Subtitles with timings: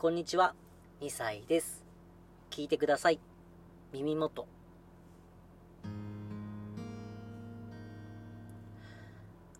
[0.00, 0.54] こんにちは、
[1.02, 1.84] 2歳です。
[2.48, 3.20] 聞いてください。
[3.92, 4.46] 耳元。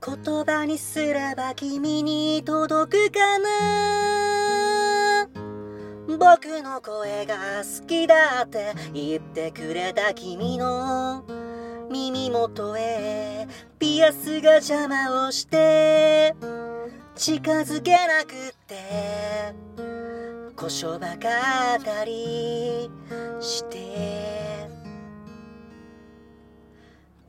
[0.03, 5.29] 言葉にすれば君に届くかな
[6.09, 11.23] 僕の声が好きだって言ってくれた君の
[11.91, 13.47] 耳元へ
[13.79, 16.35] ピアスが邪魔をして
[17.15, 19.90] 近づけなくって
[20.61, 22.91] こしばかったり
[23.41, 23.79] して。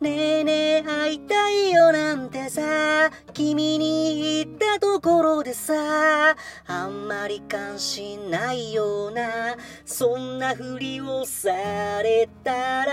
[0.02, 3.10] ねえねえ会いたいよなんてさ。
[3.32, 6.36] 君に言ったところでさ。
[6.68, 9.56] あんまり関心ないような。
[9.86, 12.52] そんなふりをされた
[12.86, 12.91] ら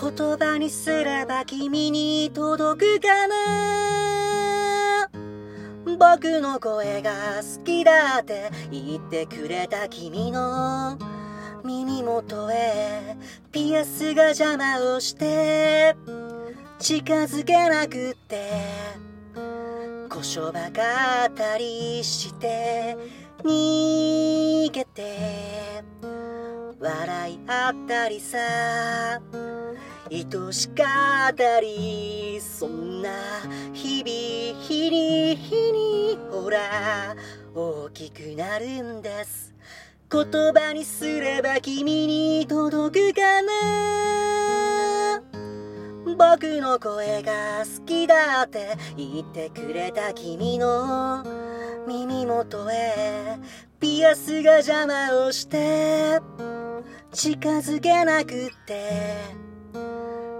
[0.00, 5.10] 言葉にすれば君に届くかな。
[5.98, 7.10] 僕の声が
[7.42, 10.96] 好きだって言ってくれた君の
[11.64, 13.16] 耳元へ
[13.50, 15.96] ピアスが邪魔をして
[16.78, 18.52] 近づけなくって
[20.08, 22.96] 故障ばかったりして
[23.42, 25.82] 逃げて
[26.78, 28.38] 笑い合ったりさ。
[30.10, 33.10] 愛しかったりそんな
[33.74, 37.14] 日々日に日にほら
[37.54, 39.54] 大きくなるんです。
[40.10, 45.22] 言葉にすれば君に届くかな。
[46.16, 51.22] 僕の声が好きだって言ってくれた君の
[51.86, 53.38] 耳元へ
[53.78, 56.18] ピアスが邪魔をして
[57.12, 59.47] 近づけなくって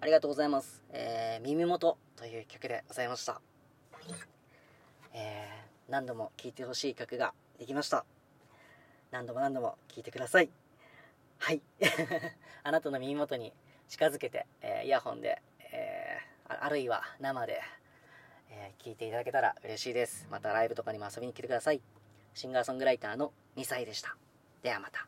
[0.00, 0.82] ありがとうございます。
[0.90, 3.40] えー、耳元という曲でございました。
[5.14, 8.04] えー、何度も聴いてほしい曲ができました。
[9.10, 10.63] 何度も何度も聴いてください。
[11.38, 11.62] はい。
[12.62, 13.52] あなたの耳元に
[13.88, 16.24] 近づけて、えーイヤホンで、えー
[16.60, 17.60] あるいは生で、
[18.50, 20.26] えー聞いていただけたら嬉しいです。
[20.30, 21.80] またライブとかにも遊びに来てください。
[22.34, 24.16] シンガーソングライターの2歳でした。
[24.62, 25.06] ではまた。